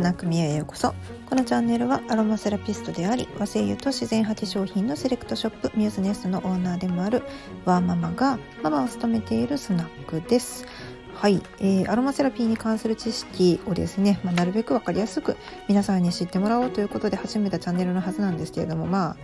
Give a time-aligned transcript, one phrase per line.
[0.00, 0.94] スナックミュへようこそ。
[1.28, 7.22] このチャンネルはアロマセラピストであり和製油と自然派化粧品のセレクトショップミューズネストのオーナーでもある
[7.66, 10.64] ワーママがママを務めているスナックです。
[11.12, 15.36] はい、えー、アロマセラピーに関する知識をですね、まあ、なるべく分かりやすく
[15.68, 19.16] 皆さんに知ってもらおうということで始めたチャンネルのはずなんですけれども、まあ、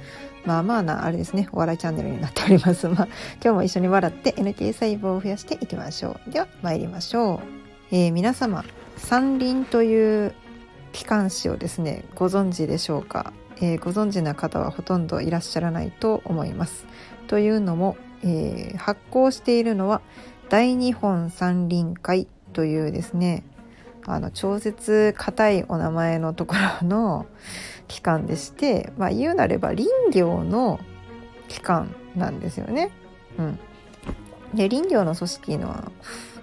[0.44, 3.08] まあまあなあれですねお笑いチャンネルになっております、まあ、
[3.42, 6.30] 今日も一緒に笑って NK 細胞を増やしていきましょう。
[6.30, 7.40] では参りましょう、
[7.92, 8.62] えー、皆様
[8.98, 10.34] 山林という
[10.96, 16.86] 機関誌をですねご存知でしょうか、えー、ご存知な方はほとんどいらっしゃらないと思います
[17.26, 20.00] というのも、えー、発行しているのは
[20.48, 23.44] 大日本山林会というですね
[24.06, 27.26] あの超絶硬いお名前のところの
[27.88, 30.80] 機関でして、まあ、言うなれば林業の
[31.48, 32.90] 機関なんですよね。
[33.38, 33.58] うん、
[34.54, 35.68] で林業の組織の、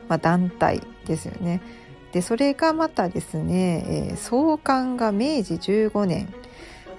[0.07, 1.59] まあ、団体ですよね。
[2.13, 6.31] でそれがまたですね、えー、創刊が明治15年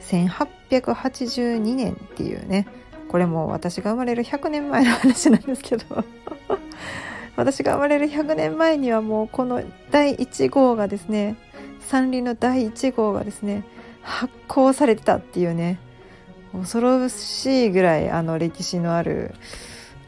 [0.01, 2.67] 1882年っていうね
[3.09, 5.85] これも私が生まれる100年前の話なんですけど
[7.37, 9.63] 私が生まれる100年前にはもうこの
[9.93, 11.37] 第1号がですね
[11.81, 13.63] 山林の第1号がですね
[14.03, 15.79] 発行されてたっていうね
[16.53, 19.35] 恐ろしいぐらいあの歴史のある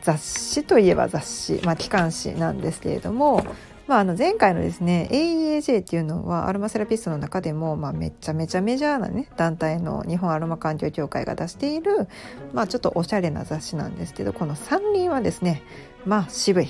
[0.02, 3.44] 雑誌といえば雑誌、まあ、機関誌なんですけれども
[3.86, 12.08] まあ、あの前回のですね AEAJ っていうのはアロマセラピストの中でも、まあ、めちゃめちゃメジャーなね団体の日本アロマ環境協会が出している、
[12.52, 15.62] まあ、ちょっとおしゃれな雑誌なんですけどこの山林はですね
[16.04, 16.68] まあ渋い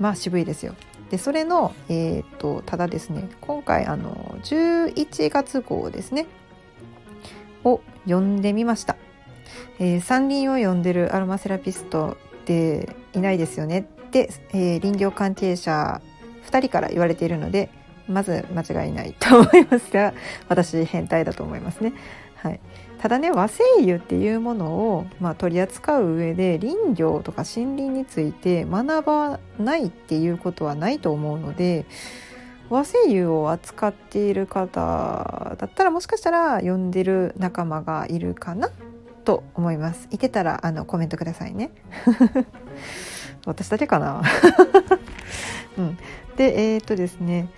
[0.00, 0.74] まあ渋いですよ。
[1.10, 6.26] でそれの、えーと、ただですね今回あの11月号ですね
[7.64, 8.96] を読んでみました。
[9.78, 16.00] えー、山林を読んでるアロマセラピストっていないですよねって、えー、林業関係者
[16.50, 17.70] 2人から言われているので
[18.08, 20.14] まず間違いないと思いますが
[20.48, 21.92] 私変態だと思いますね。
[22.36, 22.60] はい、
[22.98, 31.84] ただね和製油っていうものを、まあ、取り扱う上で林業とか森林について学ばないっていうことはないと思うので
[32.70, 38.70] 和製油を扱っている方だったらもしかしたら呼んでる仲間がいるかな
[39.24, 40.08] と思います。
[40.10, 41.70] いてたらあのコメントくださいね。
[43.46, 44.22] 私だけかな。
[45.76, 45.98] うん、
[46.38, 47.50] でえー、っとですね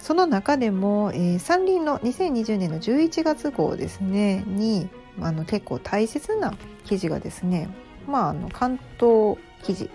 [0.00, 4.88] その中でも、えー、山林の2020年の11月号ですねに
[5.20, 6.52] あの結構大切な
[6.84, 7.68] 記事がですね
[8.08, 9.88] まああの関東記事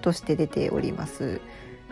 [0.00, 1.40] として出ております、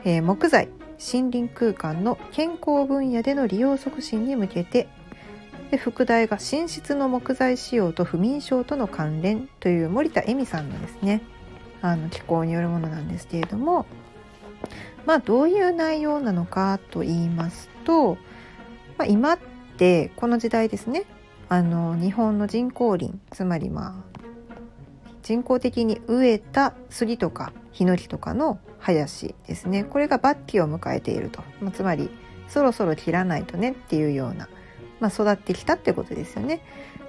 [0.05, 0.69] えー、木材
[1.01, 4.89] 森林空間の健康分野での利用促進に向けて
[5.73, 11.23] で副題が寝室の木材使用と不眠症との関連という森田恵美さんのですね
[11.83, 13.87] あの機構によるものなんですけれども
[15.07, 18.15] まあ、どういう内容なのかと言いますと、
[18.99, 19.39] まあ、今っ
[19.77, 21.05] てこの時代ですね
[21.49, 24.21] あの日本の人工林つまりまあ
[25.23, 32.11] 人工的に植えた杉とかヒノキとかの林ですねこれが末期を迎えていると、まあ、つまり
[32.49, 34.49] そろそろ切らないとねっていうような、
[34.99, 36.63] まあ、育ってきたってことですよね。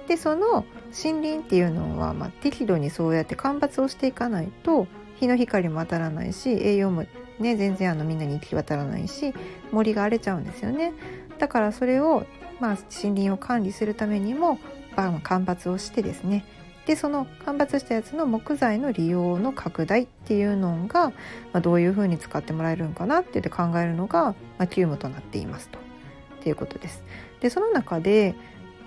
[0.08, 0.64] でその
[1.04, 4.86] 森林っていうのは、まあ、適度にそうやって間伐をしていかないと
[5.16, 7.06] 日の光も当たらないし栄養も
[7.38, 9.34] ね全然あのみんなに行き渡らないし
[9.70, 10.92] 森が荒れちゃうんですよね
[11.38, 12.26] だからそれを、
[12.60, 14.58] まあ、森林を管理するためにも、
[14.96, 16.44] まあ、間伐をしてですね
[16.86, 21.14] でその間伐したやつの木材の利用の拡大っていうのが、ま
[21.54, 25.78] あ、どういうふうに使ってもらえるのかなってって考えるのが、まあ、急務となっていますと。
[25.78, 27.04] っていうことです。
[27.40, 28.34] でその中で、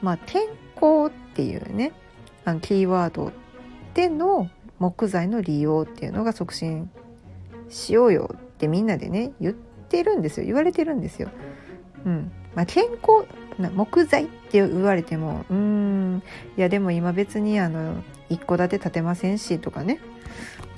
[0.01, 1.93] まあ、天候っていうね
[2.43, 3.31] あのキーワード
[3.93, 6.91] での木材の利用っていうのが促進
[7.69, 10.45] しようよってみんなでね言ってるんですよ。
[10.45, 11.29] 言われてるんですよ。
[12.05, 12.31] うん。
[12.55, 13.27] まあ、健康
[13.59, 16.23] な木材って言われてもうん。
[16.57, 19.99] いやでも今別にあの一戸建て建てませんしとかね。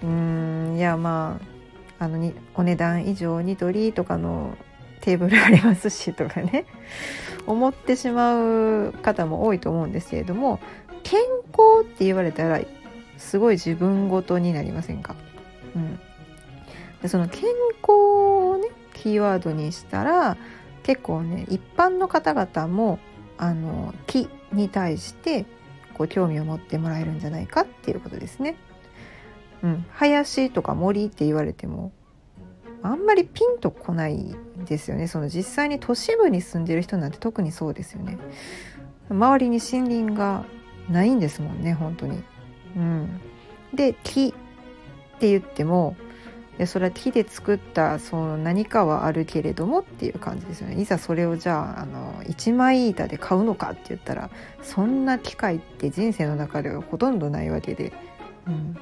[0.04, 0.76] うん。
[0.78, 1.40] いやま
[2.00, 4.56] ああのにお値段以上ニトリとかの
[5.02, 6.66] テーブルありますしとかね。
[7.48, 10.60] 思ってしまう方も多いと思うんですけれども
[11.04, 12.60] 健康って言われたら
[13.18, 15.16] すごい自分ごとになりませんか、
[15.76, 16.00] うん、
[17.02, 17.44] でその健
[17.82, 17.92] 康
[18.54, 20.38] をねキーワードにしたら
[20.84, 23.00] 結構ね一般の方々も
[23.38, 25.46] あの木に対して
[25.94, 28.56] こう興味を持ってもらえるんじゃないかっていうことですね。
[29.64, 31.92] うん、林とか森って言われても
[32.84, 34.36] あんまりピンとこない
[34.66, 35.08] ですよね。
[35.08, 38.18] その実際に都市部に住んでる人なんて特にそうですよね。
[39.10, 40.46] 周りに森林が
[40.90, 42.24] ないんですもんね本当に。
[42.76, 43.22] うん。
[43.74, 45.96] で木って言っても
[46.58, 50.82] でそれは木で作ったその何かはあるけれどもっていう感じですよね。
[50.82, 54.30] いざそれをじゃああの一枚板で買うのかって言ったら
[54.64, 57.94] そんな機会って人生の中ではほとんどないわけで、
[58.48, 58.76] うん、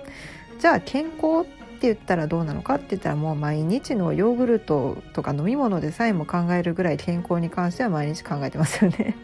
[0.60, 9.16] じゃあ健康って言ったらどうなのかって言ったらもう毎日のヨーグルトとか飲み物でさえも考えるぐらい健康に関しては毎日考えてますよね。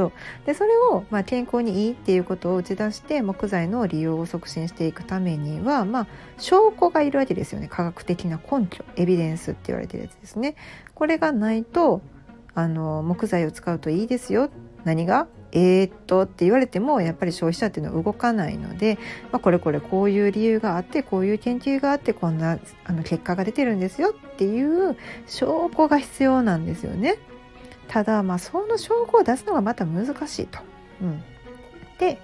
[0.00, 0.12] そう
[0.46, 6.06] でそれを、まあ、健康にいいっていうことを打ち出して木材の利用を促進していくためには、まあ、
[6.38, 10.56] 証拠がいるわけですよね科学的な根拠エビデンスって言われてるやつですね。
[10.94, 12.00] これがないと
[12.54, 14.48] あの木材を使うといいですよ
[14.84, 15.26] 何が？
[15.52, 18.98] えー、っとって言われてもやっぱり消費者っていうのは動かないので、
[19.32, 27.18] まあ、これこれこういう理由があってこういう研究があってこんなあの結果が出てるんですよっていう証拠が必要なんですよね。
[27.90, 30.60] ただまあその証拠を出すのがまた難しいと。
[31.02, 31.22] うん、
[31.98, 32.20] で、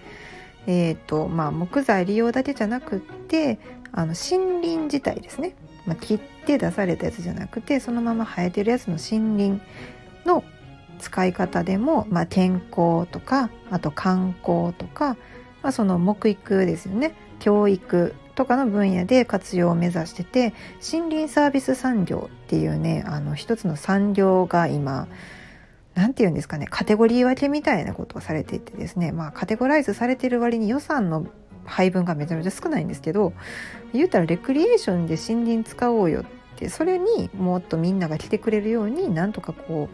[0.69, 3.59] えーとまあ、木材利用だけじゃなくって
[3.91, 9.61] あの森林自体ですね、まあ、切って出されたやつじゃなくてそのまま生えてるやつの森林
[10.25, 10.45] の
[11.01, 15.17] 使い方でも、まあ、天候とかあと観光とか、
[15.62, 17.15] まあ、その木育ですよね。
[17.41, 20.55] 教育とかの分野で活用を目指してて
[20.93, 25.09] 森林サービス産業っていうねあの一つの産業が今
[25.97, 31.27] 何て言うんですかねカテゴリー分けみたいなことをされていてですねまあカテゴライズされてる割に予算の
[31.65, 33.33] 配分がめちゃめちゃ少ないんですけど
[33.93, 36.25] 言うたらレクリエーションで森林使おうよっ
[36.57, 39.89] てそれにもっとみんなが来てくれるようになんとかこ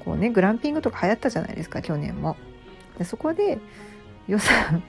[0.00, 2.36] うこうねグランピングとか流行ったじゃないですか去年も。
[2.98, 3.58] でそこで
[4.28, 4.82] 予算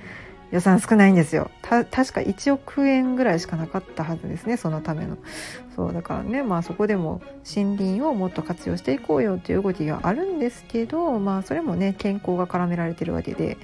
[0.51, 1.51] 予算少ないんですよ。
[1.61, 5.17] 確か1億円ぐらいしかなかったはずですねそのための。
[5.75, 7.21] そうだからねまあそこでも
[7.55, 13.57] 森林をもっと活用していこうよっていう動きがあるんですけどまあそれもね健康が絡められてるわけで。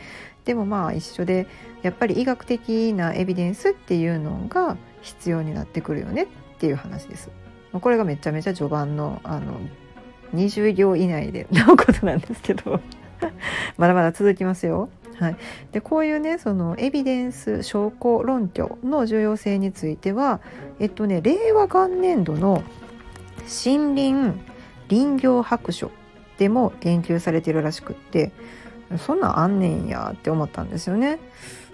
[0.45, 1.47] でもまあ一緒で
[1.83, 6.27] やっぱり医学的なエビデンスっていうのが必要になってくるよねっ
[6.57, 7.31] ていう話です。
[7.71, 9.59] これがめちゃめちゃ序盤のあの
[10.35, 12.81] 20行以内でのことなんですけど。
[13.77, 14.89] まだまだ続きますよ。
[15.19, 15.37] はい、
[15.71, 20.41] でこういうねそのエビデンス証拠論拠の重要性については
[20.79, 22.63] えっとね令和元年度の
[23.43, 24.39] 森林
[24.89, 25.91] 林業白書
[26.37, 28.31] でも言及されてるらしくって
[28.97, 31.19] そんなんあんねんやって思ったんですよね。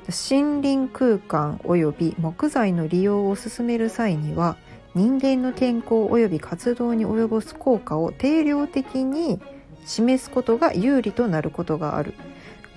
[0.07, 4.57] 森林空間及び木材の利用を進める際には
[4.95, 9.39] 人間の健康及び活動に及ぼす効果を定量的に
[9.85, 12.15] 示すことが有利となることがある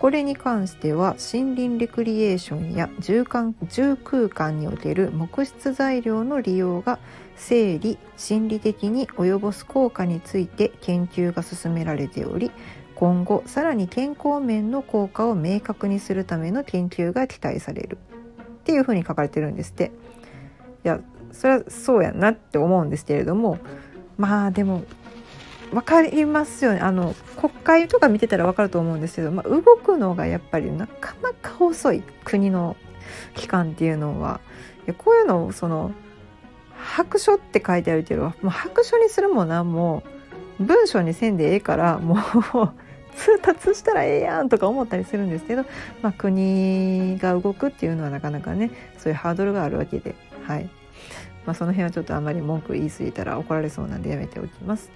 [0.03, 6.99] これに関しては森林レクリエーションや住間住空間における木質材料の利用が
[7.37, 12.51] 生理心理的に及ぼす効果について研究が進められており
[12.97, 17.97] 今後さらに健康面の効果を明確にするための研究が期待される
[18.43, 19.93] っていうふうに書かれてるんですって。
[20.85, 20.99] いや
[21.31, 23.61] それはそうやなって思うんですけれども
[24.17, 24.83] まあでも
[25.73, 32.77] 分かりますよねあの国会とか見てたら分かると思うんですけど、まあ、動くのがやっぱりなかなか遅い国の
[33.35, 34.41] 機関っていうのは
[34.99, 35.93] こういうのをその
[36.77, 40.03] 白書って書いてあるけどもう白書にするも何も
[40.61, 42.19] 文章にせんでええからもう
[43.17, 45.65] 通達したらええやんとか思ったりするんですけど、
[46.03, 50.15] まあ、国が動くっていうのはなかなかねそういうハードルがあるわけで、
[50.45, 50.69] はい
[51.45, 54.91] まあ、その辺はちょっとあまり文句言い過ぎたら怒られそうなんでやめておきます。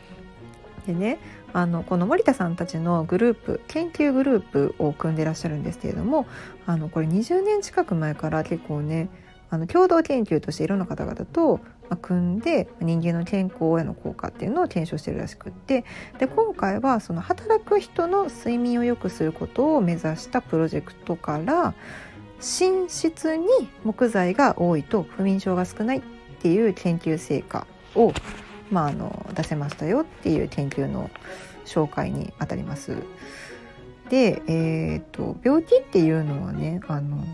[0.87, 1.19] でね
[1.53, 6.27] あのこの森田さんたちのグループ研究グループを組んでらっしゃるんですけれども
[6.67, 9.09] あのこれ20年近く前から結構ね
[9.49, 11.61] あの共同研究としていろんな方々と
[12.03, 15.85] 組んで人間の健康への効果っていうのを検証してるらしくって
[16.19, 21.75] で今回はその働く人の睡眠を良くすることを目指したプロジェクトから
[22.39, 23.47] 寝室に
[23.85, 26.03] 木材が多いと不眠症が少ないっ
[26.41, 28.13] ていう研究成果を
[28.71, 31.11] まあ、あの出せましたよっていう研究の
[31.65, 33.03] 紹介にあたります。
[34.09, 37.25] で、えーと、病気っていうのはねあの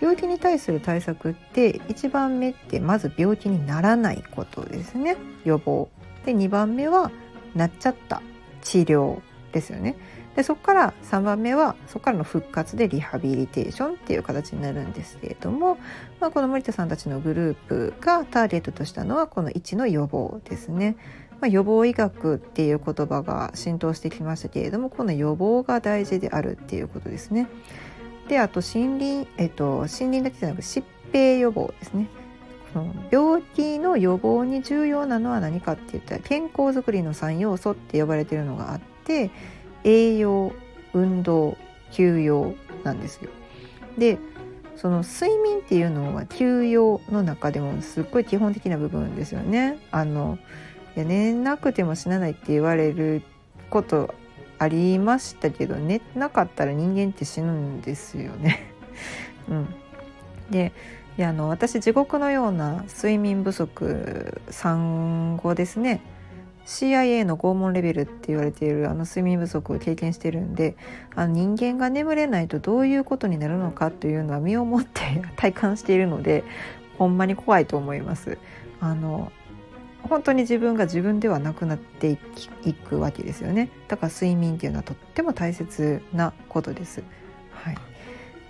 [0.00, 5.88] 病気に対する対策って1番目ってまず病気にならないことですね予防。
[6.24, 7.10] で2番目は
[7.54, 8.22] なっちゃった
[8.62, 9.20] 治療
[9.52, 9.96] ですよね。
[10.36, 15.78] でそこから3番目はそこからの復活でリハビリテーションっていう形になるんですけれども、
[16.20, 20.96] まあ、この森田さんたちのグループがターゲットとしたのはこの1の予防ですね。
[21.40, 27.48] まあ、予防医学っていう言葉が浸透してきましたけれどもこの予防が大事であるっていうことですね。
[28.28, 32.08] であと森林、えっと、森林だけじゃなく疾病予防ですね。
[33.10, 39.30] 病気の予防に重要なのは何かって言ったら健康づくりの3要素って呼ばれてるのがあって
[39.84, 40.52] 栄養
[40.92, 41.56] 運動
[41.92, 43.30] 休養なんですよ。
[43.98, 44.18] で
[44.76, 49.78] その睡眠っていうのは休養の中でもすっごい基本的な部分ですよね。
[49.90, 50.38] あの
[50.96, 53.22] いや寝なくても死なないって言われる
[53.70, 54.14] こと
[54.58, 58.72] ありましたけど寝なかったら人間って死ぬんですよね。
[59.48, 59.68] うん、
[60.50, 60.72] で
[61.16, 66.00] いやあの私地獄のような睡眠不足産後ですね
[66.66, 70.76] CIA の拷問レベルって言われているあの睡眠不足を経験してるんで
[71.14, 76.44] あの人間が眠れないとどういうことになるのかというのは身をもって 体感しているので
[76.98, 78.38] ほんまに怖いと思います。
[78.80, 79.30] あの
[80.02, 82.18] 本当に自分が自分ではなくなって
[82.62, 87.02] いくわけですよねだから睡眠っていうのはとっても大切なことです。
[87.52, 87.76] はい、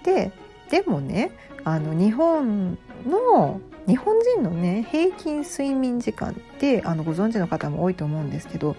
[0.05, 0.33] で
[0.71, 1.31] でもね
[1.65, 8.77] あの日本の日本人のね平均睡眠時間ってあのご存知の方も多いと思うんですけど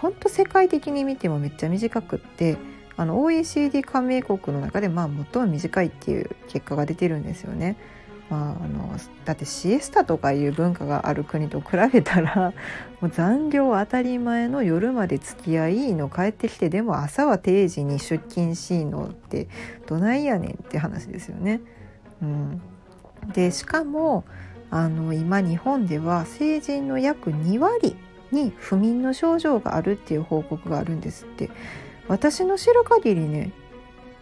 [0.00, 2.56] 本当世界的に見てもめっちゃ短くって
[2.96, 7.76] あの OECD 加盟国の中でまあ最も短いっていう結果が出てるんですよね。
[8.30, 12.52] まあ、あのだってシエスタとかいう文化がある国と比べたら
[13.00, 19.48] もう残業当たり前の夜まで付き合いの帰ってきてでも朝は定時に出勤しいのって
[19.86, 21.62] どないやねんって話ですよね。
[22.22, 22.62] うん、
[23.32, 24.24] でしかも
[24.70, 27.96] あの今日本では成人の約2割
[28.32, 31.50] に不眠の症状があるっていう報告があるんですって。
[32.08, 33.52] 私の知る限りね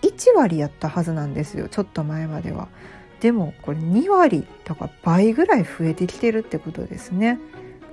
[0.02, 2.68] 1割やったはずなんですよちょっと前までは。
[3.20, 7.38] でもこれ2割とか倍ぐらい増えてきてるってことですね。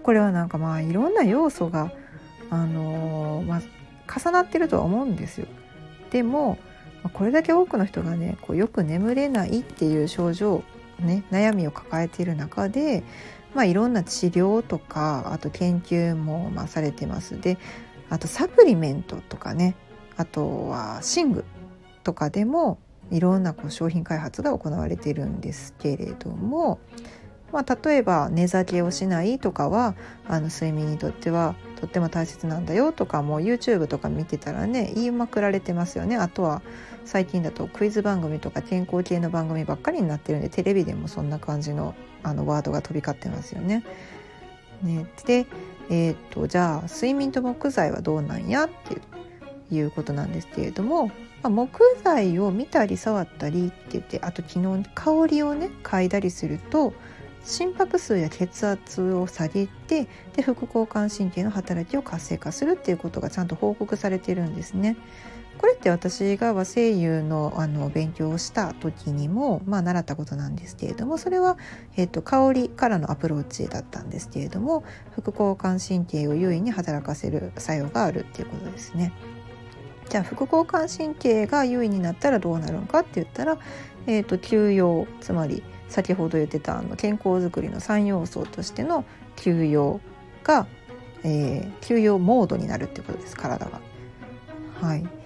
[0.04, 1.94] これはなんかまあいろんな要素が
[2.50, 5.48] あのー、まあ、重なってるとは思うんですよ。
[6.12, 6.58] でも
[7.12, 10.64] これだけ多くの人がねこうよく眠れないっていう症状
[11.00, 13.04] ね、悩みを抱えている中で、
[13.54, 17.58] まあ、いろんな治療とかあと研究もまされてますで
[18.10, 19.76] あとサプリメントとかね
[20.18, 21.46] あとは寝具
[22.04, 22.80] とかでも
[23.12, 26.80] いろんなこう商品開発が行われているんですけれども、
[27.52, 29.96] まあ、例えば寝酒をしないとかは
[30.28, 36.16] あの睡眠にとってはとっても大切なんだよとかもう YouTube とか見てたらね言いまくられてますよね。
[36.16, 36.62] あとは
[37.06, 43.84] 最近だとクイズ番組とか健康系の番組ばっかりになってるんでテレビでもそんな感じのあのワードが飛び交ってますよね。
[44.82, 45.46] ねで、
[45.90, 49.02] えー、っとじゃあ睡眠と木材はどうなんやって
[49.76, 56.94] いうことなんですけれども、まあ、木材を見たり触ったりって言ってあと昨日香りをね嗅いだりすると
[57.44, 64.96] 心拍数や血圧を下げてで副交感神経の働きを活性化するっていうことがちゃんと報告されてるんですね。
[65.64, 71.58] これって私が和声優のあの勉強をした時にも、まあ、習ったことなんですけれどもそれは、
[71.96, 74.84] えーと、香りからのアプローチだったんですけれども
[75.16, 79.14] 副交感神経を優位に働かせる作用があるっていうことですね。
[80.10, 83.58] じゃあ副交感神経が優位になったらどうなるのかって言ったら、
[84.06, 89.06] えーと、休養つまり先ほど言ってたあの健康づくりの3要素としての
[89.38, 90.02] 休養
[90.44, 90.68] が、
[91.24, 93.80] えー、休養モードになるってことです体が。
[94.82, 95.23] はい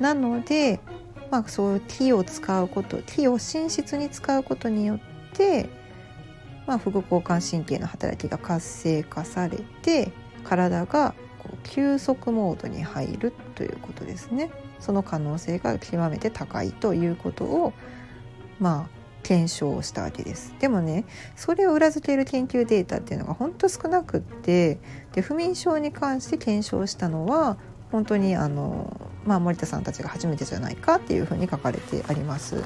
[0.00, 0.80] なので、
[1.30, 5.00] まあ、そういう木を使うこと木を寝室に使うことによっ
[5.32, 5.68] て、
[6.66, 10.10] まあ、副交感神経の働きが活性化されて
[10.42, 14.50] 体がこう休息モードに入るということですね。
[14.80, 17.72] その可能性が極めて高いということを
[18.58, 21.04] まあ検証したわけですでもね
[21.36, 24.78] それを裏付ける研究データっていうのが本当少なくって
[25.12, 27.58] で不眠症に関して検証したのは
[27.90, 32.62] 本当にあのまあ、森田さんたちが初めてじゃないかっていうふうに書かれてあります。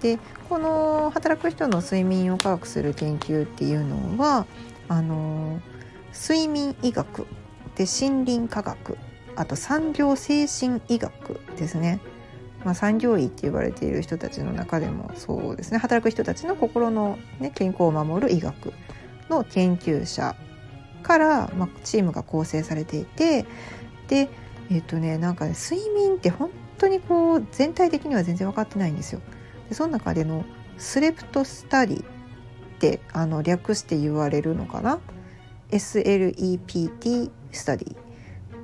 [0.00, 0.18] で
[0.48, 4.46] この働く人の睡眠を科学する研究っていうのは
[4.86, 5.60] あの
[6.12, 7.26] 睡眠医学
[7.76, 8.98] で森林科学
[9.34, 12.00] あと産業精神医学ですね、
[12.66, 18.74] まあ、産業医って言われている人たちの中でもそうですね働く人たちの心の、ね、健康を守る医学
[19.30, 20.36] の研究者
[21.02, 23.46] から、まあ、チームが構成されていて
[24.08, 24.28] で
[24.70, 29.20] えっ、とねなんかね睡眠って本当にこう全体的には全然分かってないんですよ。
[29.68, 30.44] でその中での
[30.78, 32.06] スレプトスタディっ
[32.78, 35.00] てあの略して言われるのかな
[35.70, 37.96] ？SLEPT スタディ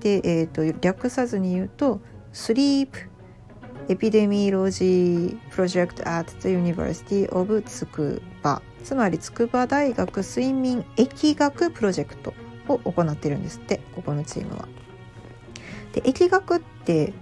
[0.00, 2.00] で、えーと、略さずに言うと
[2.32, 2.88] Sleep
[3.88, 12.34] Epidemiology Project at the University of 筑波つまり筑波大学睡眠疫学プロジェクト
[12.68, 14.68] を行ってるんですってここのチームは。
[15.92, 17.12] で疫学って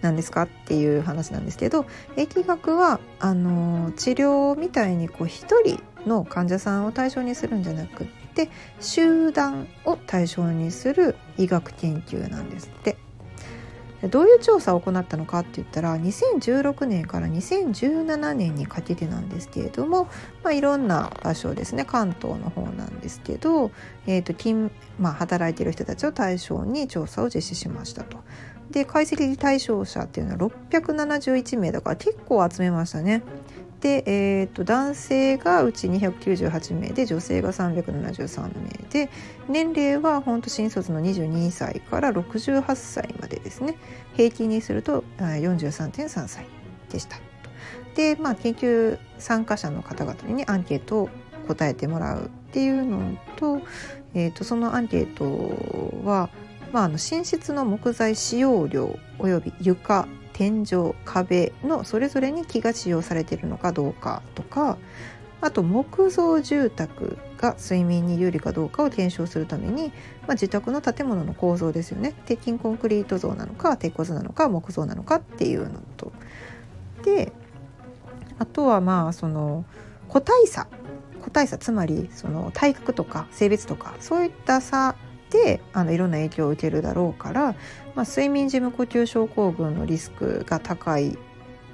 [0.00, 1.86] 何ですかっていう話なんですけど
[2.16, 8.50] 疫学はあの治療みたいにこう一人の患者さんを対象にするんじゃなくって
[8.80, 13.03] 集団を対象にする医学研究なんですって。
[14.08, 20.08] どういう調査を行ったのかって言ったら2016年から2017年にかけてなんですけれども、
[20.42, 23.70] まあ、いろんな場所ですね関東の方なんですけど、
[24.06, 28.18] えーと勤まあ、働いてる人たちを対象に調査を実施しましたと。
[28.70, 33.22] で解析対象者っていうのは671名だから結構集めましたね。
[33.84, 39.10] で、えーと、男性がうち298名で女性が373名で
[39.46, 43.76] 年齢は本当新卒の22歳から68歳までですね
[44.14, 46.46] 平均にすると43.3歳
[46.88, 47.18] でした。
[47.94, 51.08] で、まあ、研究参加者の方々に、アンケートを
[51.46, 53.60] 答えてもらうっていうのと,、
[54.14, 56.30] えーと、そのアンケートは、
[56.72, 64.76] まあ、あの寝室の木材使用量および床天井壁のそれぞれに木が使用されているのかどうかとか
[65.40, 69.88] あと木造住宅が睡眠に有利かどうかを検証するために、
[70.22, 72.14] まあ、自宅の建物の構造ですよね。
[72.24, 76.12] 鉄筋コンクリート像なのか鉄骨なのか木造なのかっていうのと。
[77.04, 77.32] で
[78.38, 79.64] あとはまあその
[80.08, 80.66] 個体差。
[81.22, 84.94] 個体差つまりその体格とか性別とかそういった差
[85.30, 87.54] であのいろんな影響を受けるだろうから、
[87.94, 91.16] まあ、睡眠時無呼吸症候群のリスクが高い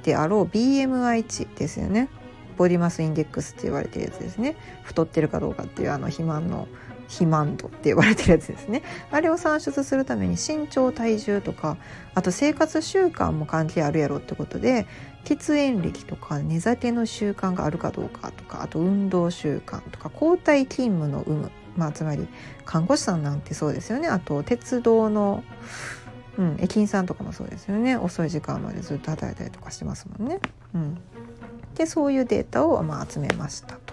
[0.03, 2.09] であろう BMI 値ですよね。
[2.57, 4.57] ボディマスインデックスって言われてるやつですね。
[4.83, 6.69] 太ってるかどうかっていうあの肥満の
[7.09, 8.83] 肥満度って言われてるやつですね。
[9.11, 11.79] あれを算出するために身長体重とか
[12.15, 14.87] あと生活習慣も関係あるやろってことで
[15.25, 21.51] 喫煙歴とか寝酒の習慣があるかどうかとかあと運動習慣とか交代勤務の有無。
[21.77, 22.29] まあつまり
[22.65, 24.09] 看護師さんなんてそうですよね。
[24.09, 25.45] あと鉄道の、
[26.41, 30.41] うん、駅員さんとかもそうですよね遅い時間までずっと働いたりとかしてますもんね。
[30.75, 30.99] うん、
[31.75, 33.93] でそういうデータをまあ集めましたと。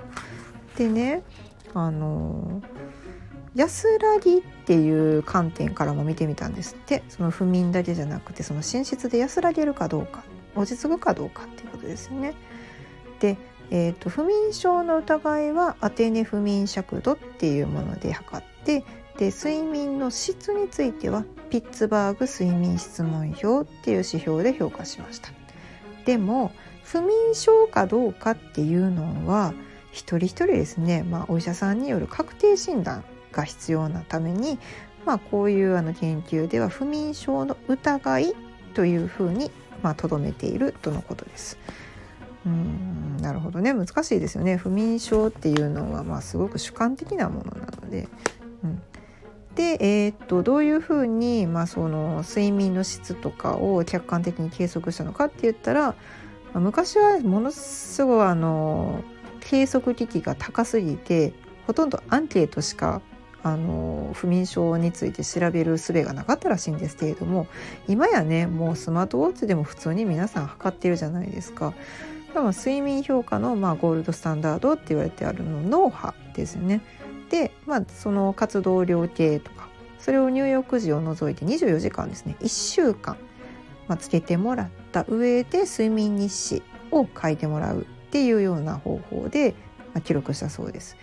[0.78, 1.24] でね
[1.74, 2.62] あの
[3.54, 10.24] 安らぎっていう観点からも見てみたんですってその不眠だけじゃなくてその寝室で安らげるかどうか
[10.56, 12.34] 落ち着くかどうかっていうことですよね。
[13.20, 13.38] で
[13.70, 18.86] えーと、不眠症の疑いはアテネ不眠尺度っていうもので測って
[19.18, 25.30] で睡眠の質についてはピッツバーグ睡眠質問票っていう指標で評価しました
[26.06, 26.52] でも
[26.84, 29.54] 不眠症かどうかっていうのは
[29.92, 34.60] 一人一人ですね、まあ、お医者さんによる確定診断が必要なために、
[35.06, 38.34] まあ、こういうあの研究では不眠症の疑い
[38.74, 39.52] というふうに
[39.98, 41.58] とどめているとのことです。
[42.46, 48.08] うんなるほどね難しいですよね不眠症っていうのはまあすごく主観的なものなので。
[48.64, 48.82] うん
[49.58, 55.96] で、えー、っとどういうふうに、まあ、その睡眠の質とかを客観的に計測したのかって言ったら、
[56.54, 59.04] 昔はものすごいあの
[59.40, 61.34] 計測機器が高すぎて
[61.66, 63.02] ほとんどアンケートしか
[63.44, 67.48] あの不眠症について調べる術がなかったらしいんですけれども
[67.88, 71.74] 今やねもうスマートウォッチでも普通に皆さん測ってるじゃないですか。
[72.34, 76.82] 多分睡眠評価の、まあ、ゴールドスタンダードって言われてあるの脳波ですよね。
[77.30, 79.68] で、まあ、その活動量計とか
[80.00, 83.18] それを入浴時を除いて24時間ですね1週間、
[83.88, 89.56] まあ、つけてもらった上で睡眠日誌を書いてもらうっていうような方法で、
[89.94, 90.98] まあ、記録したそうです。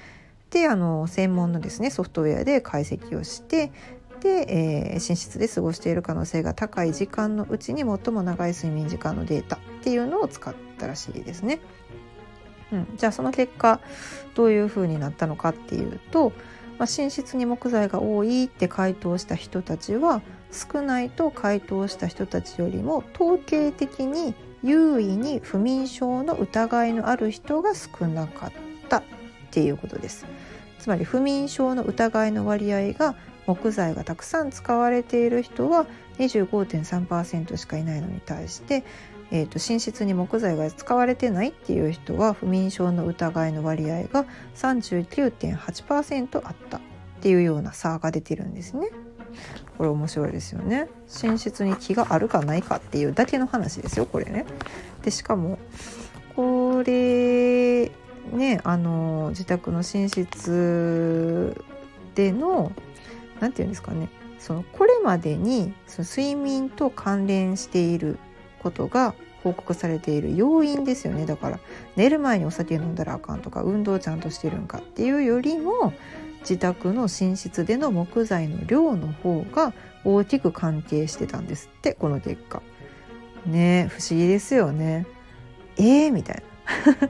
[0.51, 3.73] であの専門のですねソフトウェアで解析をして
[4.21, 11.61] で、えー、寝室で過ごしている可能性が高い時間のうちに最も長い睡眠時間のデータっていうのを使ったらしいですね。
[12.75, 13.81] うん、じゃあその結果
[14.35, 16.33] どういうふうになったのかっていうと、
[16.79, 28.53] まあ、寝室に木材が多いって回答した人たちは少ないと回答した人たちよりも統計的に優位に不眠症の疑いのある人が少なかっ
[28.89, 29.03] たっ
[29.51, 30.27] ていうことです。
[30.79, 33.15] つまり不眠症の疑いの割合が
[33.47, 35.87] 木材がたくさん使われている人は
[36.19, 38.85] 25.3%しかいないのに対して、
[39.31, 46.81] えーと、寝室に木材が使われてないっていう人は不眠症の疑いの割合が39.8%あったっ
[47.21, 48.89] ていうような差が出てるんですね。
[49.77, 50.89] これ面白いですよね。
[51.23, 54.47] 寝室に気があるかないかっていうだけの話ですよこれね。
[55.03, 55.59] でしかも
[56.37, 57.91] これ
[58.33, 61.61] ねあの自宅の寝室
[62.15, 62.73] での
[63.41, 64.09] 何て言うんですかね
[64.39, 68.19] そのこれまでにその睡眠と関連している
[68.65, 71.61] ことが報告されている要因ですよねだから
[71.97, 75.93] 寝る前にお酒飲んだらあかんとか運動ちゃんとしてるんかっていうよりも
[76.41, 79.75] 自宅の寝室での木材の量の方が
[80.05, 82.63] 大きく関係してたんですってこの結果。
[83.47, 85.07] ね不思議ですよね。
[85.77, 86.43] えー、みたい
[86.87, 87.09] な。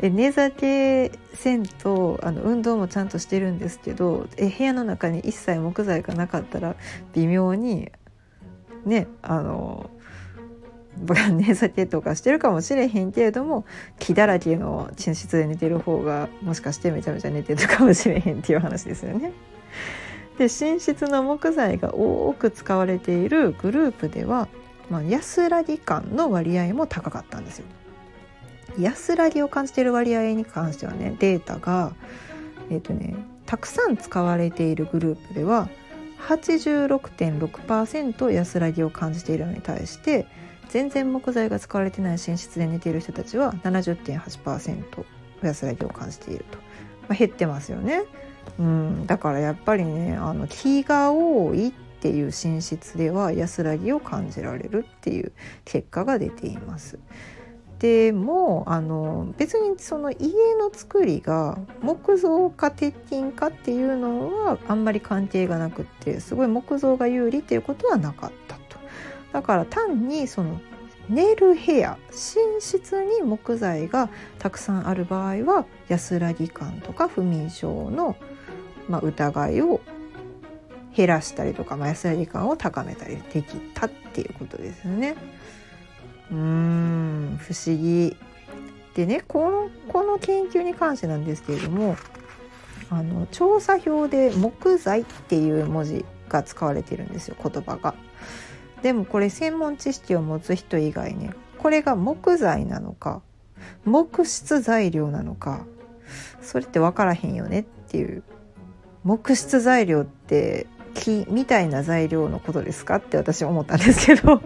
[0.00, 6.74] え寝酒せんとあの運動もちゃんとしてるんですけどえ部屋の中に一切木材がなかったら
[7.14, 7.92] 微妙に
[8.84, 9.88] ねあの
[11.32, 13.64] 寝酒とかしてるかもしれへんけれども
[13.98, 19.32] 木だらけの寝室で寝てる方がもしかしてめちゃめちゃ寝てるかもしれへんっていう話ですよね。
[20.38, 24.48] で寝室の木材が多く使われているグループでは、
[24.90, 27.66] まあ、安らぎ感の割合も高かったんですよ。
[28.78, 31.92] 安らぎを感じている割合に関してはねデータが、
[32.70, 33.14] えーとね、
[33.46, 35.68] たくさん使われているグループでは
[36.26, 40.26] 86.6%安らぎを感じているのに対して
[40.74, 45.04] 全然木材が使われてない寝室で寝ている人たちは70.8%
[45.40, 46.58] 安らぎを感じていると、
[47.02, 48.02] まあ、減ってますよね。
[48.58, 55.30] うん、だからやっぱりねあの気が多いっていう寝室では安らぎを感じられるっていう
[55.64, 56.98] 結果が出ています。
[57.78, 68.43] でもあの別にその家の作りが木造か鉄筋かっていうのはあんまり関係がなくってすごい木造が有利っていうことはなかった。
[69.34, 70.60] だから単にその
[71.08, 78.16] 寝る部屋寝室に木材がたくさんある場合は安らぎ感とか不眠症の、
[78.88, 79.80] まあ、疑いを
[80.96, 85.16] 減らしたりとか、まあ、安らぎ感を高めたりできたっていうことですね。
[86.30, 88.16] うーん不思議
[88.94, 91.96] でねこのこの研究に関してなんですけれども
[92.88, 97.96] あの調査表で「木材」っていう文字が使われてるんですよ言葉が。
[98.84, 103.22] でもこれ専門知識を持つ人以外ねこれが木材なのか
[103.86, 105.64] 木質材料なのか
[106.42, 108.22] それって分からへんよねっていう。
[109.02, 114.34] 木質材料って木みたいな材料のことですかって私思ったんですけど。
[114.36, 114.40] い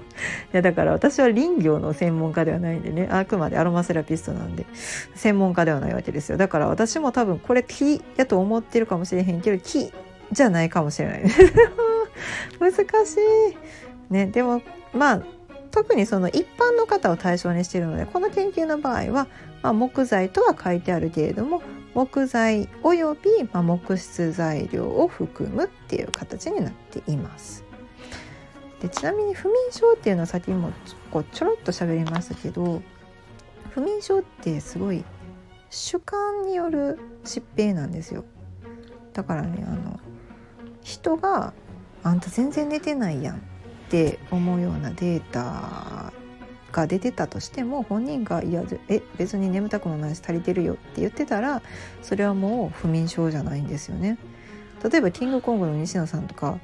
[0.52, 4.66] やだから私は林業の専門家ではないんでねあくまでアロマセラピストなんで
[5.16, 6.38] 専門家ではないわけですよ。
[6.38, 9.92] だから私も多分これ木やと思ってるかもしれへんけど木
[10.30, 11.22] じゃないかもしれない。
[12.60, 13.87] 難しい。
[14.10, 15.22] ねでもまあ
[15.70, 19.28] 特にその一般の方を対象にしているのでこの研究の場合は、
[19.62, 21.62] まあ、木材とは書いてあるけれども
[21.94, 27.64] 木材および、ま、木質材料を含むっていう形になっています。
[28.80, 30.70] でちなみに不眠症っていうのは先も
[31.10, 32.80] こうちょろっと喋りましたけど
[33.70, 35.04] 不眠症ってすごい
[35.68, 38.24] 主観による疾病なんですよ。
[39.12, 39.98] だからねあの
[40.82, 41.52] 人が
[42.04, 43.42] 「あんた全然寝てないやん」
[43.88, 46.12] って思うようなデータ
[46.72, 51.62] が出てたとしても本人が「いやえ別に眠たくもないし足りてるよ」って言ってたら
[52.02, 54.18] それはもう不眠症じゃないんですよね。
[54.84, 56.58] 例えばキングコングの西野さんとか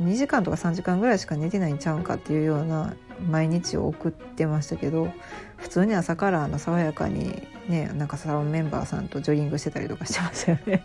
[0.00, 2.94] 2時間とか3時間ぐらいしか寝てないんちゃうんかっていうような
[3.28, 5.08] 毎日を送ってましたけど
[5.56, 10.84] 普通に朝からあの爽やかにねなんかサロンメンバーさんとジョギングしてたりとかしてましたよね。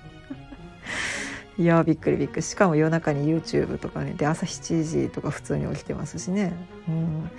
[1.57, 2.41] いやびっくりびっくり。
[2.41, 6.53] しかも夜中に YouTube とかねで朝7時とか普通に起きてますしね、
[6.87, 7.31] うん、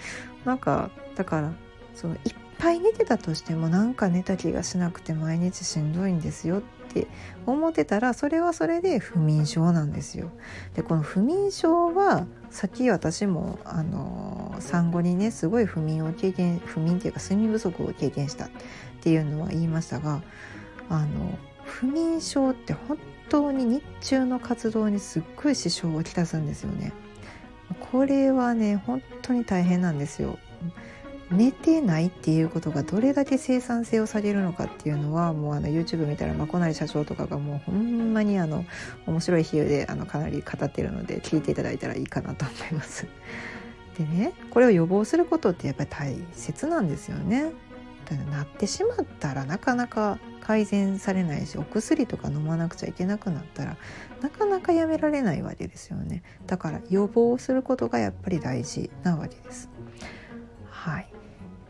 [0.45, 1.53] なんかだから
[1.95, 2.21] そのいっ
[2.59, 7.09] ぱい寝てたとしてもなんか寝た気がしなくて毎日しんどいんですよって
[7.47, 10.31] 思ってたらそれはそれで不眠症なんですよ。
[10.75, 18.51] でこの不眠症はさっき私もあの産後にねすごい不眠を経験不眠っていうか睡眠不足を経験したっ
[19.01, 20.23] ていうのは言いましたが
[20.89, 22.99] あの不眠症って本
[23.29, 26.93] 当に日中の活動にすっごい支障をきたすんですよね。
[27.81, 30.39] これはね本当に大変なんですよ。
[31.31, 38.65] 寝てないっていうことがどれだけ生産性を下げるのかっていうのはもうあの YouTube 見たらまこなり社長とかがもうほんまにあの
[39.07, 43.07] 面白い比喩であのかなり語ってるので聞いていただいたらいいかなと思います。
[43.99, 47.53] でねこれを予防することってやっぱり大切なんですよね。
[48.05, 53.77] だなってしまったらなかなか改善されないしお薬とか飲まなくちゃいけなくなったら
[54.21, 56.23] なかなかやめられないわけですよね。
[56.47, 59.71] だから予防することがやっぱり大事なわけです。
[60.71, 61.09] はい。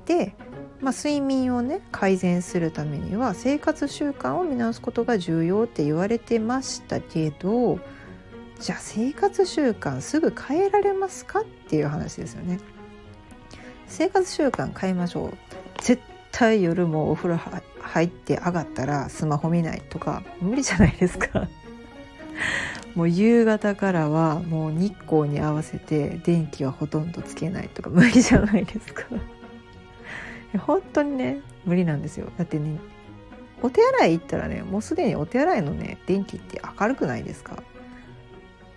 [0.06, 0.34] で、
[0.80, 7.78] まあ、睡眠をね改善するためには生活習慣を見直すことが重要って言われてましたけど
[8.60, 12.58] じゃあ生活習慣すぐ変えられますかっていう話ですよね。
[13.86, 15.32] 生活習慣変えましょう。
[15.80, 16.02] 絶
[16.36, 21.46] 対夜もお風呂入って上がったらスマホ見ないとか無理じゃないですか。
[22.96, 29.04] もう夕方からはもう日光に合わせて電気はほとんどつけないとか無理じゃないですか。
[30.58, 32.26] 本当にね無理なんですよ。
[32.36, 32.80] だってね
[33.62, 37.62] お手洗い行ったらねもうすでにお手洗いのね電気って明るくないですか。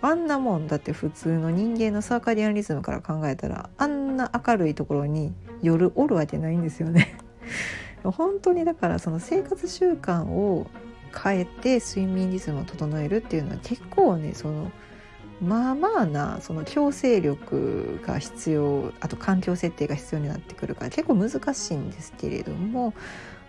[0.00, 7.18] あんなもんだって普通の人間のサーカディアンリズムから考えたらあんな明るいところに夜おるわけないんですよね。
[8.02, 10.66] 本当にだからその生活習慣を
[11.22, 14.70] 変えて睡眠リズムを整えるっていうのは結構ねその
[15.40, 22.92] まあまあなその強制力が必要あと環境設定が必要になってくるから結構難しいんですけれども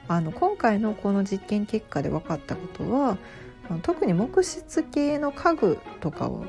[0.07, 3.17] あの今回のこの実験結果で分かったことは
[3.83, 6.45] 特に木質系の家具とかを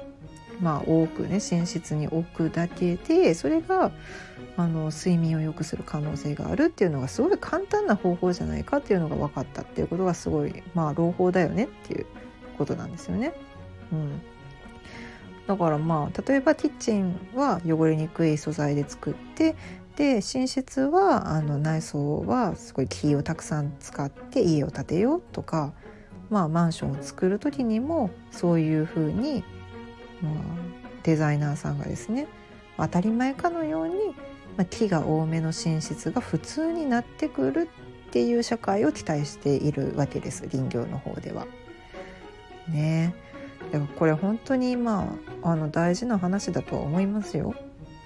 [0.61, 3.91] まあ多くね寝室に置くだけでそれが
[4.57, 12.07] あの睡眠を良くする可能性があるっていうのがすごい簡単な方法じゃないかっていうのが分かったっていうことがすごいまあ朗報だよねっていう
[12.59, 13.33] ことなんですよね。
[13.93, 14.21] うん、
[15.47, 19.57] だからまあ例えばキッチンは汚れにくい素材で作って
[19.97, 25.73] で寝室はあの内装はすごい木をたくさん使って家を建てようとか、
[26.31, 29.45] まあ、マンションを作る時にもそういうふうに、
[30.23, 30.33] まあ、
[31.03, 32.27] デザイナーさんがですね
[32.77, 33.95] 当たり前かのように、
[34.57, 37.69] まあ、木が多めの寝室が普通になってくる
[38.09, 41.47] っていう社会を期待しているわけです林業の方では。
[42.69, 43.15] ね
[43.73, 47.55] だからこれ本当にまああの大事な話だとは思いますよ。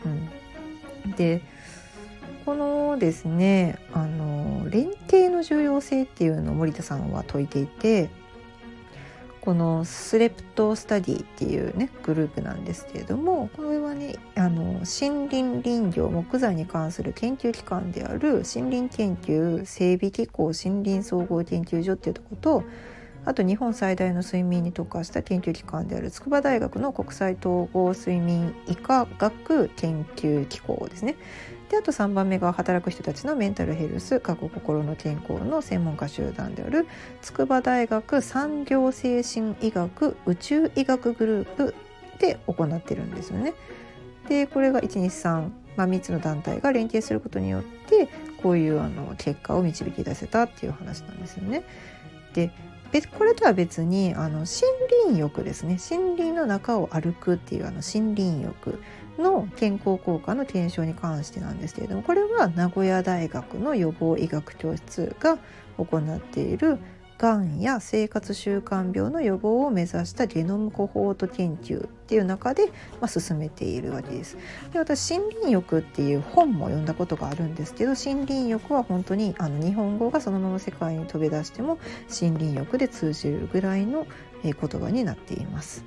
[0.05, 1.43] うん、で
[2.45, 8.11] このですねあの連携の重要性っていうのを森田さんは説いていて
[9.45, 22.65] このスレプトスタディっていうねグループなんですけれどもこれはねあの森林林業木材に関する研究機関である森林研究整備機構森林総合研究所っていうとこと
[23.27, 31.17] あと日本最大の睡眠に特化した研究機関である筑波大学の国際統合睡眠医科学研究機構ですね。
[31.75, 36.87] であと3番目が働く人たちのメンタルヘルス過去心の健康の専門家集団である
[37.21, 41.75] 筑波大学産業精神医学宇宙医学グループ
[42.21, 43.55] で行ってるんですよね。
[44.29, 48.09] でこれが123、まあ、3つの団体が連携することによって
[48.41, 51.65] こういうあの結果を導き出せたっていう話なんですよね。
[52.35, 52.53] で
[53.19, 54.47] これとは別にあの森
[55.09, 58.81] 林浴ですね森林の中を歩くっていうあの森林浴
[59.19, 65.39] の健康効果の検証に関してなんですけれどもこれは名古屋大学の予防医学教室が
[65.79, 66.79] 行っている
[67.17, 72.67] がんや生活習慣病の予防を目指したゲノムコホート研究っていう中で、
[73.01, 74.37] まあ、進めているわけです。
[74.73, 81.79] で私森林浴っていう本も読んだことがあるんですけど森林浴は本当にあの日本語がそのまま世界に飛び出しても
[82.21, 84.07] 森林浴で通じるぐらいの
[84.43, 85.85] 言葉になっています。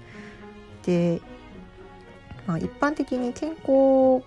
[0.85, 1.21] で、
[2.47, 4.25] まあ、一般的に健康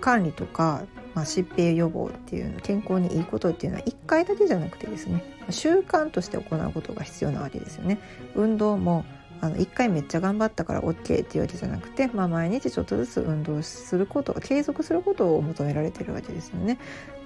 [0.00, 0.84] 管理とか
[1.18, 7.98] まあ、疾病予防っていうの健康にいいことっていうのは1回だけじゃなくてですね習慣として行うことが必要なわけですよね。
[8.36, 9.04] 運動も
[9.40, 16.78] あの1回めっちゃ頑張ったから OK っていうわけじゃなくて、まあ、毎日ちょっとずつ運動すること継続することを求められてるわけですよね。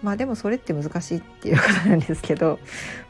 [0.02, 2.60] まあでもそれって難しいっていうことなんですけど、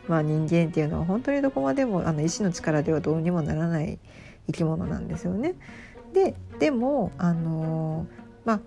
[0.09, 4.01] まあ、人間っていうのは本当にどこまでもあの意志の力ではどうにもならない
[4.47, 5.55] 生き物なんですよね。
[6.13, 8.07] ででもあの
[8.45, 8.61] まあ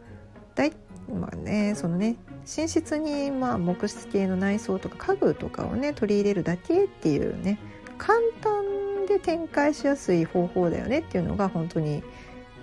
[0.55, 0.71] 大
[1.13, 2.15] まあねそのね
[2.57, 7.59] 寝室にまあ木質系の内装とか家具とかをね取り入れるだけっていうね
[7.97, 12.03] 簡単で展開しやすい方法だよねっていうのが本当に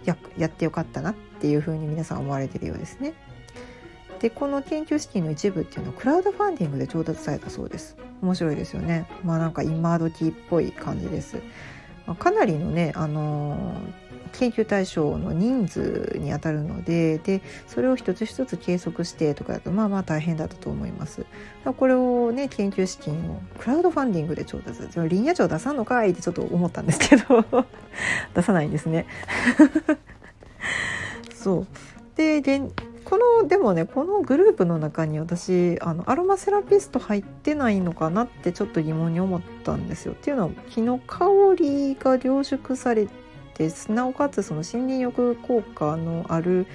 [0.05, 3.15] ややってよかったなっていうふうに皆さん思われてるようですね。
[4.21, 7.97] でこの研究資金の一部っていうのをクラウドファンディングで調達されたそうです。
[8.23, 9.09] 面白いですよね。
[9.25, 11.39] まあなんか今時っぽい感じです。
[12.07, 13.75] まかなりのね、あの
[14.33, 21.25] 研究対象の人数にあたるのででそれを一つ一つ計測してとかだとまあまあ大変だったと思います。
[21.65, 27.45] これをね研究資金をクラウドファンディングで調達林野庁出さんのかいってちょっと思ったんですけど
[28.35, 29.07] 出さないんですね。
[31.35, 31.67] そう
[32.17, 32.41] で
[33.05, 40.13] このでもねこのグループの中に私あのアロマセラピスト入ってないのかなってちょっと疑問に思ったんですよ。
[40.13, 43.07] っていうのは木の香りが凝縮され
[43.55, 46.67] てなおかつその森林浴効果のある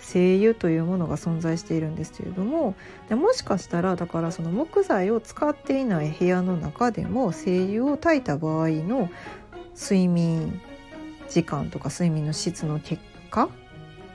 [0.00, 2.74] 精油というものが存在しているんですけれども
[3.08, 9.10] でもしかしたらだからその木材を使っていない部屋の中でも精油を焚いた場合の
[9.78, 10.60] 睡眠
[11.28, 13.48] 時間とか睡眠の質の結果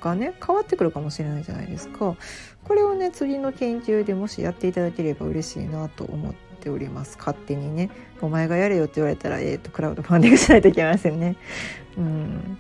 [0.01, 2.15] がね変わってくるかもしれないじゃないですか。
[2.63, 7.89] これをね次の研究でもしやっていただければ嬉しいなと思っております勝手にね
[8.21, 11.36] お前がやれよって言われたら、えーと、クラウドファンディングしないといけませんね
[11.97, 12.58] うん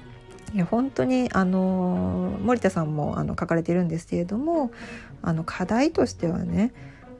[0.53, 4.71] いや本当にあの森田さんもあの書かれているんですけれども
[5.21, 6.73] あの課題としてはね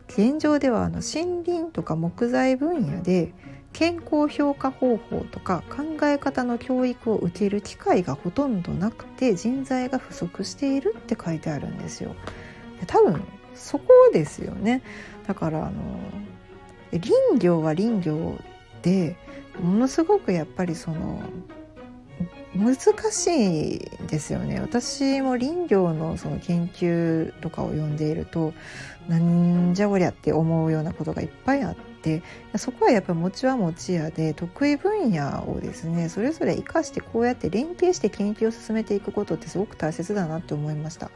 [0.08, 3.34] 現状ではあの森林とか木材分野で
[3.74, 12.16] 健康評価方法とか考え方の教育を受ける機会がほとんどなくて人材が不足しているって書いてあるんですよ。
[12.88, 13.22] 多分
[13.54, 14.82] そこですよね。
[15.28, 15.74] だからあの
[17.00, 18.40] 林業は林業
[18.82, 19.16] で
[19.62, 21.22] ものすごくやっぱりその
[22.56, 22.76] 難
[23.12, 28.54] しいですよね私も林業のその研究とかを読んでいると
[29.10, 32.24] なんじゃこりゃって思うようなことがいっぱいあって
[32.58, 41.12] そこはやっぱり持ちは持ちやで得意分野をですねそれぞれ生かしてこうやって連携して研究を進めていくことってすごく大切だなって思いました。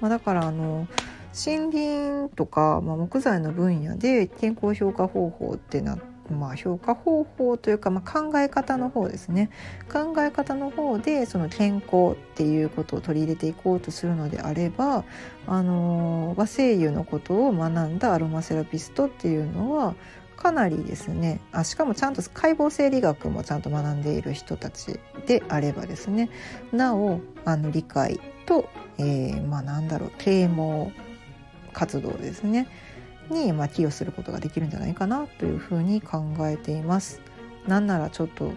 [0.00, 0.86] まあ、だからあの
[1.34, 9.50] 森林とか、まあ、木材の分野で健康評価方法ってなってまあ、評価方法というか、まあ、考え方の方ですね。
[9.92, 15.04] 考え方の方でその健康っていうことを取り入れていこうとするのであれば
[15.46, 19.94] あの和精油のことを学んだアロマセラピストっていうのは
[20.36, 26.30] かなりですねあしかもちゃんと解剖生理学もちゃんと学んでいる人たちであればですね
[26.72, 28.68] なおあの理解と、
[28.98, 30.90] えー、まあなんだろう啓蒙
[31.74, 32.68] 活動ですね
[33.30, 37.20] に、まあ、寄与することができるんじゃないかなというふうに考えています。
[37.66, 38.52] なんならちょっと、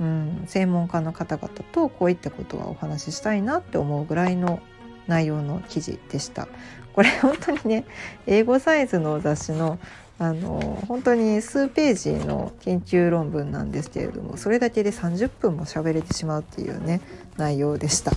[0.00, 4.60] うん、専門家の方々とこういったことはお話ししたいなって思うぐらいの
[5.06, 6.48] 内容の記事でした。
[6.92, 7.84] これ本当にね
[8.26, 9.78] 英語サイズの雑誌の
[10.18, 17.00] あの本当に数ページの研究論文なんですけれどもそれだけで30分も喋れてしまうっていうね
[17.36, 18.12] 内容でした。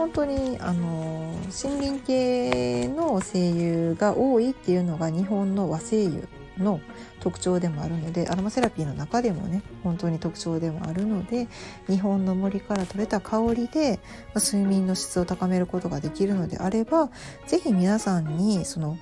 [0.00, 6.22] 本当にあの森林系の精油が多いっていうのが日本の和精油
[6.56, 6.80] の
[7.20, 11.48] 特徴でもあるのでアロマセラピーの中でもね本当に特徴でもあるので
[11.86, 14.00] 日本の森から取れた香りで
[14.34, 17.10] 睡眠の質を高めることができるのであれば
[17.46, 18.96] 是非皆さんにその、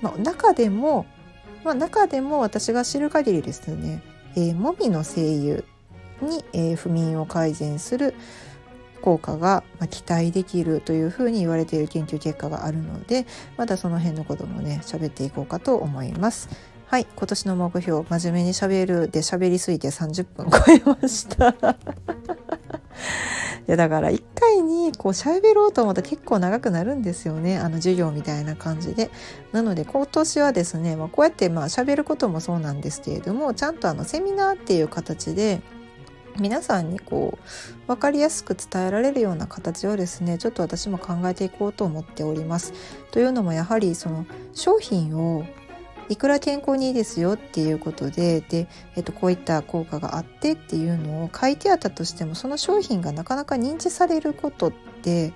[0.00, 1.04] まあ、中でも、
[1.64, 4.02] まあ、中でも私が知る限りですね、
[4.36, 5.62] えー、もみの精油
[6.22, 8.14] に、えー、不眠を改善する
[9.00, 16.48] 効果が期待できるというふうに言われている研究結果があるのでまだその辺のこともね喋っていこうかと思います。
[16.86, 21.54] はい、今年の目標真面目に喋るで喋りすぎて30分超えました。
[23.68, 29.10] いやだから1回にこう喋ろうと思ったら結構長くなるんですよねあの授業みたいな感じで。
[29.52, 35.62] なので今年はですね、まあ、こうやってまあ喋ることもそうなんですけれどもちゃんとあのセミナーっていう形で
[36.40, 42.72] 皆さんにこう分かりやすく伝えられるような形をですねちょっと私も考えていこうと思っております。
[43.10, 45.44] というのもやはりその商品を
[46.08, 55.32] いくら健康にいいですよっていうことでで、えっと、こういった効果があってっていうのを書いてあったとしてもその商品がなかなか認知されることって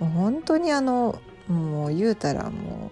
[0.00, 2.90] もう本当にあのもう言うたらも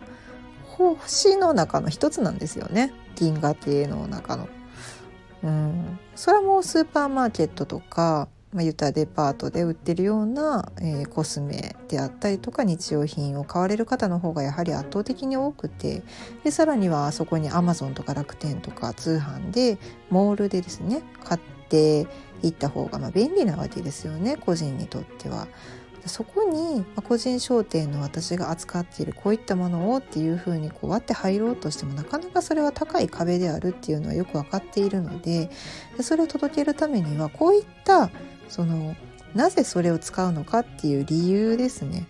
[0.79, 4.49] う星の中の一つなんですよね銀河系の中の。
[5.43, 16.03] うん、それはもうスーパーマーケットとか、まあ、言ったらデパートで売ってるような、えー、コスメであったりとか日用品を買われる方の方がやはり圧倒的に多くて
[16.43, 19.79] でさらにはそこにアマゾンとか楽天とか通販で
[20.11, 22.07] モールでですね買って
[22.43, 25.49] いった方がまあ便利なわけですよね個人にとっては。
[26.07, 35.51] そこに個人商店の私が扱っているこういったものをっていうふうにこう割って入ろうとしてもなかなかそれは高い壁であるっていうのはよく分かっているので
[36.01, 38.11] それを届けるためにはこういった
[38.49, 38.95] その
[39.35, 42.09] なぜそれを使うのかっていう理由ですね。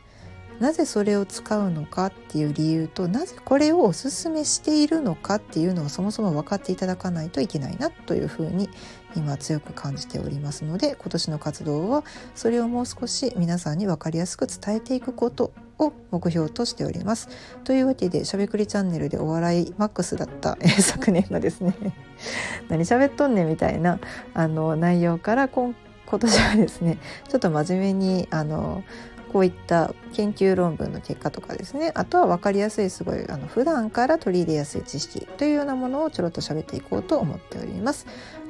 [0.61, 8.71] なぜそれを使うのかっていう理由となぜこれをおすすめしているのかっていうのをそもそも分かっていただかないといけないなというふうに
[9.17, 17.29] 今強く感じておりますので今年の活動はそれをもう少し皆さんに分かりやすく伝えていくことを目標としております。
[17.65, 21.75] というわけでしゃべくりチャンネルでお笑いマックスだった、 昨年のですね
[22.69, 23.99] 何喋っとんねんみたいな
[24.33, 25.75] あの内容から今
[26.07, 26.99] 今年はですね
[27.29, 28.85] ちょっと真面目にあの
[29.33, 38.07] こういった研究論文の結果とかですねあとは分かりやすいすごいあの普段から取り入れやすい知識というようなものをちょろっと喋っていこうと思っております。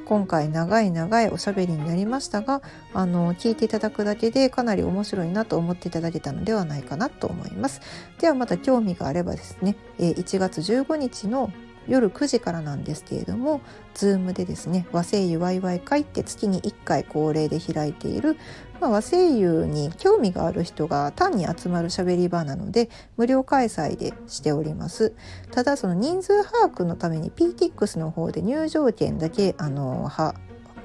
[0.07, 2.61] 今回長い長いおしゃべりになりましたが
[2.93, 7.81] あの聞いていただくだけでかなり面白いなと思っていただけたのではないかなと思います。
[8.17, 11.51] ではまた興味があればですね1月15日の
[11.87, 13.61] 夜9時からなんですけれども
[13.95, 18.37] Zoom でですね和製油ワイワイ会って月に1回恒例で開いている、
[18.79, 25.13] まあ、和製油に興味がある人が単に集まるしゃべり場なので無料開催でしております。
[25.51, 30.35] ただその人数把握のために PTX の方で入場券だけあのは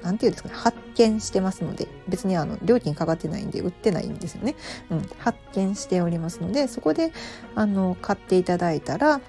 [0.03, 4.55] なんていうんですかね発見してますので別にあの料金かかってないんで売ってないんですよね、
[4.91, 7.11] うん、発見しておりますのでそこで
[7.55, 9.21] あの買っていただいたら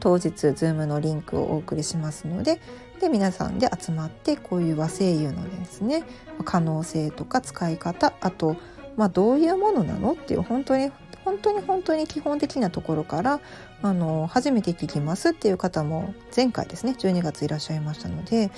[0.00, 2.60] 当日 Zoom のリンクをお送りしますので
[3.00, 6.04] で皆さんで集まってこういう和声優のですね
[6.44, 8.56] 可能性とか使い方あと、
[8.96, 10.92] まあ、どういうものなのっていう本当に
[11.24, 13.40] 本当に本当に基本的なところから
[13.80, 18.50] あの初めて聞きますっていう方も前回ですね12月いらっしゃいましたので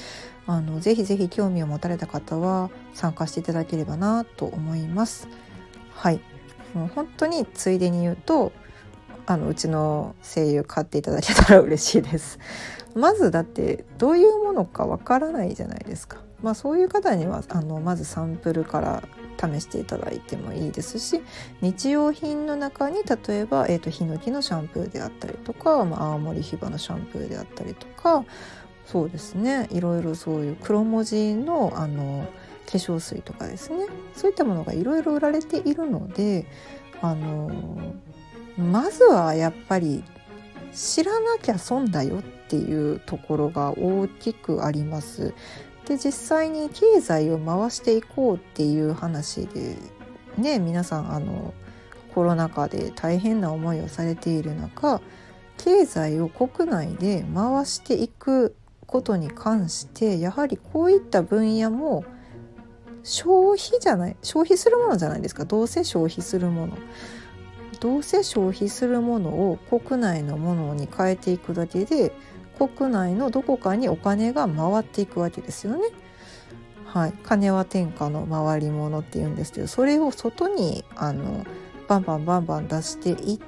[0.46, 5.28] あのぜひぜひ興味を持たれた方は参加していただければなと思います。
[5.94, 6.20] はい
[6.74, 8.52] もう本当についでに言うと
[9.26, 12.38] あのうちの声優買っていただけたら嬉しいです。
[12.94, 16.18] まずだってどういうものかわからないじゃないですか。
[16.42, 19.02] まあそういう方にはあのまずサンプルから
[19.40, 21.22] 試していただいてもいいですし
[21.60, 28.24] 日用品の中に例えば、えーと、ヒノキのシャンプーであったりとか、まあ、青森ヒバのシャンプーであったりとか
[28.86, 32.26] そうですねいろいろそういう黒文字のあの
[32.66, 36.46] 化粧水とかですねそういったものがいろいろ売られているので
[37.02, 37.50] あの
[38.56, 40.04] まずはやっぱり
[40.72, 45.34] 知らなきゃ損だよっていうところが大きくあります。
[45.86, 49.76] で実際に経済を回していこうっていう話で
[50.38, 51.52] ね皆さんあの
[52.14, 55.02] コロナ禍で大変な思いをされている中
[55.58, 62.04] 経済を国内で回していくことに関してやはりこういった分野も
[63.02, 66.78] 消費じゃない消費するものじゃないですかどうせ消費するもの
[67.84, 72.12] どうせ消費するものを国内のものに変えていくだけで
[72.56, 75.88] 国内のどこかにお金が回っていくわけですよね。
[76.86, 81.44] はい、金は天下の回り物っていうんですけどそれを外にあの
[81.86, 83.38] バンバンバンバン出してい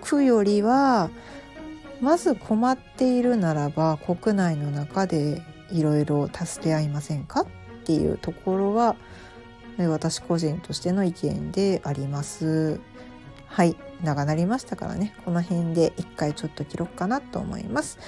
[0.00, 1.10] くよりは
[2.00, 5.42] まず困っているならば国内の中で
[5.72, 7.46] いろいろ助け合いませんかっ
[7.84, 8.94] ていうところは
[9.78, 12.80] 私個人としての意見であります。
[13.46, 13.76] はい。
[14.02, 15.14] 長なりましたからね。
[15.24, 17.98] この辺で一回ちょっと切ろうかなと思います。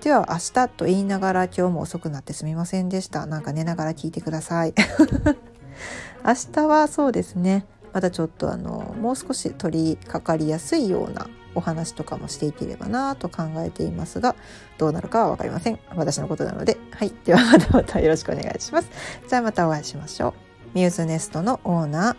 [0.00, 3.26] では明日と言いながら今日も遅くなってすみませんでした。
[3.26, 4.74] なんか寝ながら聞いてください。
[6.24, 7.66] 明日はそうですね。
[7.92, 14.36] またちょっとあのもう少し取り掛かりやすいようなお話とかもしていければなと考えていますが
[14.78, 15.78] どうなるかは分かりません。
[15.94, 16.78] 私のことなので。
[16.92, 17.12] はい。
[17.24, 18.90] ではまたまたよろしくお願いします。
[19.28, 20.49] じゃあまたお会いしましょう。
[20.74, 22.16] ミューズネストのオーナー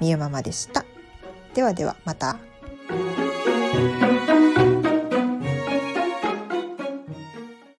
[0.00, 0.84] みゆママでした
[1.54, 2.38] ではではまた。